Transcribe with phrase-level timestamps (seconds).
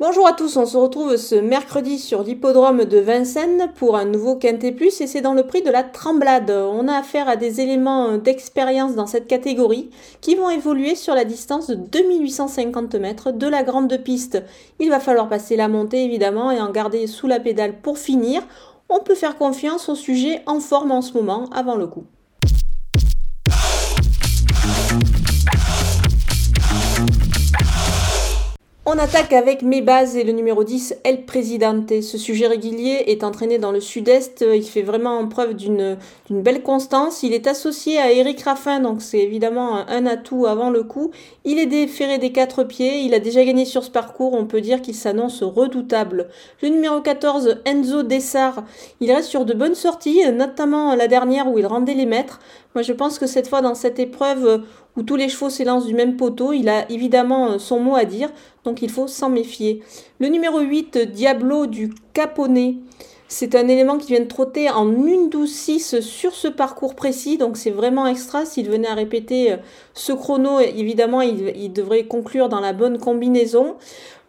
[0.00, 4.36] Bonjour à tous, on se retrouve ce mercredi sur l'hippodrome de Vincennes pour un nouveau
[4.36, 6.52] Quintet Plus et c'est dans le prix de la tremblade.
[6.52, 9.90] On a affaire à des éléments d'expérience dans cette catégorie
[10.20, 14.40] qui vont évoluer sur la distance de 2850 mètres de la grande piste.
[14.78, 18.42] Il va falloir passer la montée évidemment et en garder sous la pédale pour finir.
[18.88, 22.04] On peut faire confiance au sujet en forme en ce moment avant le coup.
[28.90, 32.00] On attaque avec mes bases et le numéro 10, El Presidente.
[32.00, 34.42] Ce sujet régulier est entraîné dans le sud-est.
[34.50, 35.98] Il fait vraiment preuve d'une
[36.30, 37.22] belle constance.
[37.22, 41.10] Il est associé à Eric Raffin, donc c'est évidemment un atout avant le coup.
[41.44, 43.00] Il est déféré des quatre pieds.
[43.00, 44.32] Il a déjà gagné sur ce parcours.
[44.32, 46.30] On peut dire qu'il s'annonce redoutable.
[46.62, 48.64] Le numéro 14, Enzo Dessart.
[49.00, 52.40] Il reste sur de bonnes sorties, notamment la dernière où il rendait les maîtres.
[52.74, 54.62] Moi, je pense que cette fois, dans cette épreuve
[54.98, 58.30] où tous les chevaux s'élancent du même poteau, il a évidemment son mot à dire,
[58.64, 59.80] donc il faut s'en méfier.
[60.18, 62.74] Le numéro 8, Diablo du Caponnet.
[63.28, 67.38] C'est un élément qui vient de trotter en 1 12 6 sur ce parcours précis,
[67.38, 68.44] donc c'est vraiment extra.
[68.44, 69.54] S'il venait à répéter
[69.94, 73.76] ce chrono, évidemment, il, devrait conclure dans la bonne combinaison.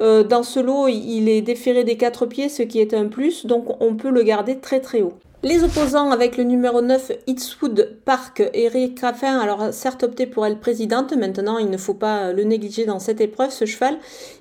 [0.00, 3.46] Euh, dans ce lot, il est déféré des quatre pieds, ce qui est un plus,
[3.46, 5.14] donc on peut le garder très très haut.
[5.44, 10.58] Les opposants avec le numéro 9, Itzwood Park, Eric Raffin, alors certes opté pour elle
[10.58, 13.98] présidente, maintenant il ne faut pas le négliger dans cette épreuve, ce cheval.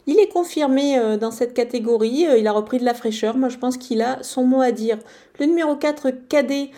[0.08, 3.50] Il est confirmé euh, dans cette catégorie, euh, il a repris de la fraîcheur, moi
[3.50, 4.98] je pense qu'il a son mot à dire.
[5.40, 6.72] Le numéro 4, Cadet,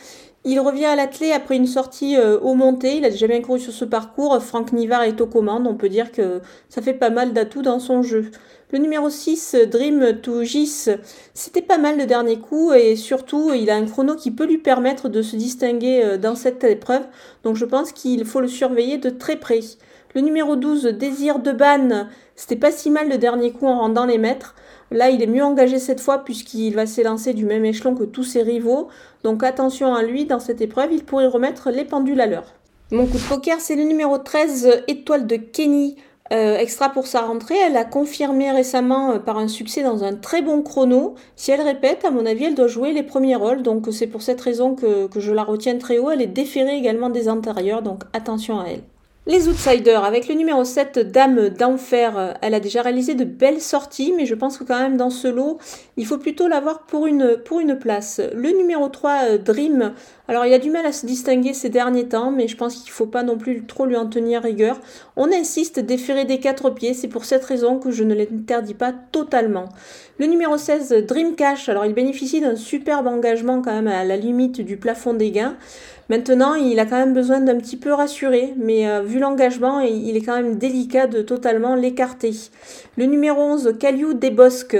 [0.45, 2.97] il revient à l'athlé après une sortie euh, au monté.
[2.97, 4.41] Il a déjà bien couru sur ce parcours.
[4.41, 5.67] Franck Nivard est aux commandes.
[5.67, 8.31] On peut dire que ça fait pas mal d'atouts dans son jeu.
[8.71, 10.89] Le numéro 6, Dream to Gis,
[11.33, 14.59] c'était pas mal le dernier coup et surtout il a un chrono qui peut lui
[14.59, 17.01] permettre de se distinguer euh, dans cette épreuve.
[17.43, 19.61] Donc je pense qu'il faut le surveiller de très près.
[20.13, 24.05] Le numéro 12, Désir de Ban, c'était pas si mal le dernier coup en rendant
[24.05, 24.55] les mètres.
[24.91, 28.23] Là, il est mieux engagé cette fois puisqu'il va s'élancer du même échelon que tous
[28.23, 28.87] ses rivaux.
[29.23, 32.53] Donc attention à lui, dans cette épreuve, il pourrait remettre les pendules à l'heure.
[32.91, 35.95] Mon coup de poker, c'est le numéro 13, Étoile de Kenny.
[36.31, 40.13] Euh, extra pour sa rentrée, elle a confirmé récemment euh, par un succès dans un
[40.13, 41.15] très bon chrono.
[41.35, 44.21] Si elle répète, à mon avis, elle doit jouer les premiers rôles, donc c'est pour
[44.21, 46.11] cette raison que, que je la retiens très haut.
[46.11, 48.83] Elle est déférée également des antérieurs, donc attention à elle.
[49.29, 54.11] Les outsiders, avec le numéro 7, Dame d'Enfer, elle a déjà réalisé de belles sorties,
[54.17, 55.59] mais je pense que quand même dans ce lot,
[55.97, 57.37] il faut plutôt l'avoir pour une,
[57.79, 58.19] place.
[58.33, 59.93] Le numéro 3, Dream,
[60.27, 62.89] alors il a du mal à se distinguer ces derniers temps, mais je pense qu'il
[62.89, 64.81] ne faut pas non plus trop lui en tenir rigueur.
[65.15, 68.93] On insiste déférer des quatre pieds, c'est pour cette raison que je ne l'interdis pas
[69.11, 69.69] totalement.
[70.17, 74.17] Le numéro 16, Dream Cash, alors il bénéficie d'un superbe engagement quand même à la
[74.17, 75.55] limite du plafond des gains.
[76.09, 80.17] Maintenant, il a quand même besoin d'un petit peu rassurer, mais euh, vu l'engagement, il
[80.17, 82.31] est quand même délicat de totalement l'écarter.
[82.97, 84.77] Le numéro 11, Caliou des Bosques,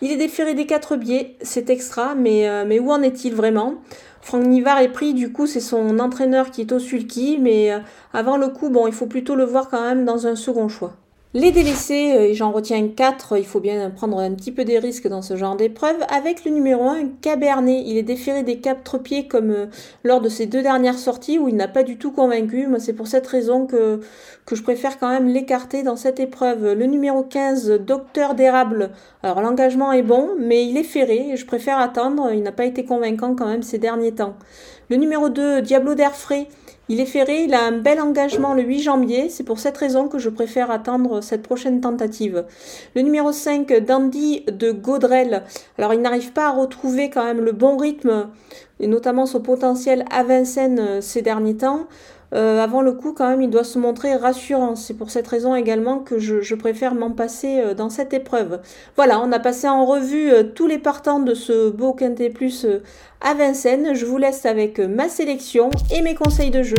[0.00, 3.74] il est déféré des quatre biais, c'est extra, mais, euh, où en est-il vraiment?
[4.22, 7.80] Franck Nivard est pris, du coup, c'est son entraîneur qui est au sulky, mais euh,
[8.14, 10.94] avant le coup, bon, il faut plutôt le voir quand même dans un second choix.
[11.32, 15.06] Les délaissés, euh, j'en retiens 4, il faut bien prendre un petit peu des risques
[15.06, 15.94] dans ce genre d'épreuve.
[16.08, 19.66] Avec le numéro 1, Cabernet, il est déféré des quatre pieds comme euh,
[20.02, 22.66] lors de ses deux dernières sorties où il n'a pas du tout convaincu.
[22.66, 24.00] Moi, c'est pour cette raison que,
[24.44, 26.72] que je préfère quand même l'écarter dans cette épreuve.
[26.72, 28.90] Le numéro 15, Docteur d'érable.
[29.22, 32.84] Alors l'engagement est bon, mais il est ferré, je préfère attendre, il n'a pas été
[32.84, 34.34] convaincant quand même ces derniers temps.
[34.90, 36.48] Le numéro 2, Diablo d'air frais.
[36.88, 40.08] Il est ferré, il a un bel engagement le 8 janvier, c'est pour cette raison
[40.08, 42.44] que je préfère attendre cette prochaine tentative.
[42.96, 45.44] Le numéro 5, Dandy de Gaudrel.
[45.78, 48.30] Alors il n'arrive pas à retrouver quand même le bon rythme,
[48.80, 51.86] et notamment son potentiel à Vincennes euh, ces derniers temps.
[52.34, 54.76] Euh, avant le coup, quand même, il doit se montrer rassurant.
[54.76, 58.60] C'est pour cette raison également que je, préfère m'en passer euh, dans cette épreuve.
[58.96, 62.66] Voilà, on a passé en revue euh, tous les partants de ce beau Quintet Plus
[63.20, 63.94] à Vincennes.
[63.94, 66.78] Je vous laisse avec ma sélection et mes conseils de jeu.